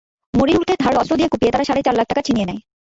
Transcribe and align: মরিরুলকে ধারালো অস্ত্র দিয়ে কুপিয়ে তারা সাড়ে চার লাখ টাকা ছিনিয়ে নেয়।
মরিরুলকে 0.33 0.73
ধারালো 0.81 0.99
অস্ত্র 1.01 1.17
দিয়ে 1.17 1.31
কুপিয়ে 1.31 1.53
তারা 1.53 1.67
সাড়ে 1.67 1.81
চার 1.85 1.95
লাখ 1.97 2.05
টাকা 2.07 2.21
ছিনিয়ে 2.27 2.47
নেয়। 2.49 2.61